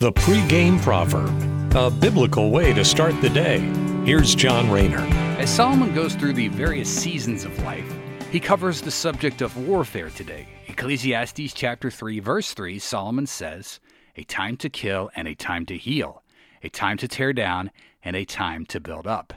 [0.00, 3.58] The pregame proverb, a biblical way to start the day.
[4.04, 5.00] Here's John Rayner.
[5.40, 7.92] As Solomon goes through the various seasons of life,
[8.30, 10.46] he covers the subject of warfare today.
[10.68, 13.80] Ecclesiastes chapter 3 verse 3, Solomon says,
[14.14, 16.22] "A time to kill and a time to heal,
[16.62, 19.32] a time to tear down and a time to build up."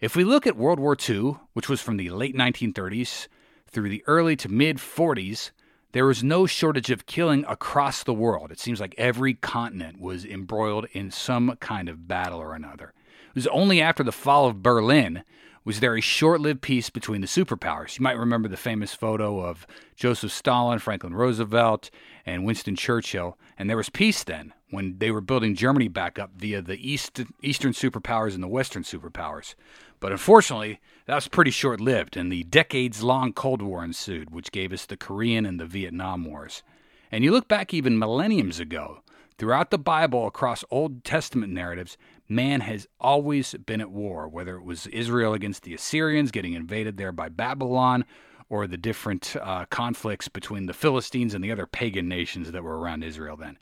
[0.00, 3.28] If we look at World War II, which was from the late 1930s
[3.68, 5.52] through the early to mid 40s,
[5.92, 8.50] there was no shortage of killing across the world.
[8.50, 12.92] It seems like every continent was embroiled in some kind of battle or another.
[13.28, 15.22] It was only after the fall of Berlin
[15.64, 17.98] was there a short-lived peace between the superpowers.
[17.98, 21.88] You might remember the famous photo of Joseph Stalin, Franklin Roosevelt,
[22.26, 26.30] and Winston Churchill, and there was peace then when they were building Germany back up
[26.34, 29.54] via the East, Eastern superpowers and the Western superpowers.
[30.00, 34.50] But unfortunately, that was pretty short lived, and the decades long Cold War ensued, which
[34.50, 36.62] gave us the Korean and the Vietnam Wars.
[37.10, 39.02] And you look back even millenniums ago,
[39.36, 44.64] throughout the Bible, across Old Testament narratives, man has always been at war, whether it
[44.64, 48.06] was Israel against the Assyrians getting invaded there by Babylon,
[48.48, 52.78] or the different uh, conflicts between the Philistines and the other pagan nations that were
[52.78, 53.58] around Israel then.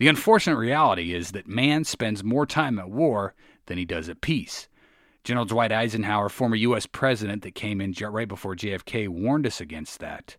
[0.00, 3.34] The unfortunate reality is that man spends more time at war
[3.66, 4.66] than he does at peace.
[5.24, 6.86] General Dwight Eisenhower, former U.S.
[6.86, 10.38] president that came in right before JFK, warned us against that.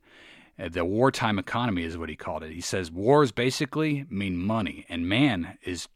[0.58, 2.52] Uh, the wartime economy is what he called it.
[2.52, 5.88] He says wars basically mean money, and man is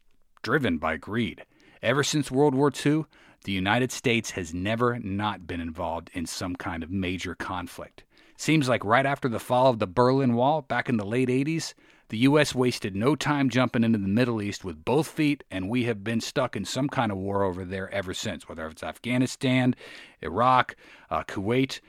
[0.42, 1.44] driven by greed.
[1.82, 3.06] Ever since World War II,
[3.42, 8.04] the United States has never not been involved in some kind of major conflict.
[8.36, 11.74] Seems like right after the fall of the Berlin Wall back in the late 80s,
[12.08, 12.54] the U.S.
[12.54, 16.20] wasted no time jumping into the Middle East with both feet, and we have been
[16.20, 19.74] stuck in some kind of war over there ever since, whether it's Afghanistan,
[20.22, 20.76] Iraq,
[21.10, 21.80] uh, Kuwait,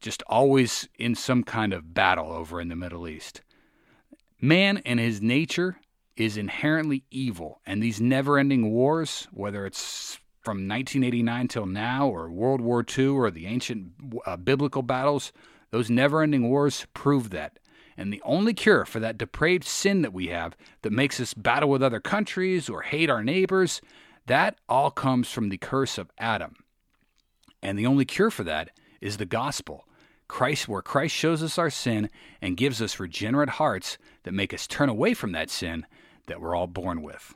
[0.00, 3.42] just always in some kind of battle over in the Middle East.
[4.40, 5.78] Man and his nature
[6.16, 12.30] is inherently evil, and these never ending wars, whether it's from 1989 till now, or
[12.30, 13.92] World War II, or the ancient
[14.24, 15.32] uh, biblical battles,
[15.70, 17.58] those never ending wars prove that.
[17.98, 21.68] And the only cure for that depraved sin that we have that makes us battle
[21.68, 23.80] with other countries or hate our neighbors,
[24.26, 26.54] that all comes from the curse of Adam.
[27.60, 28.70] And the only cure for that
[29.00, 29.84] is the gospel.
[30.28, 32.08] Christ, where Christ shows us our sin
[32.40, 35.84] and gives us regenerate hearts that make us turn away from that sin
[36.26, 37.34] that we're all born with.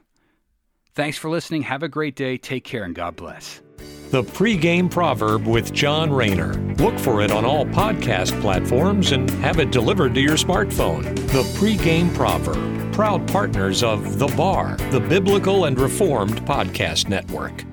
[0.94, 1.62] Thanks for listening.
[1.62, 2.36] Have a great day.
[2.36, 3.62] Take care and God bless.
[4.10, 6.54] The pregame proverb with John Rayner.
[6.76, 11.04] Look for it on all podcast platforms and have it delivered to your smartphone.
[11.28, 12.92] The pregame proverb.
[12.92, 17.64] Proud partners of The Bar, the Biblical and Reformed Podcast Network.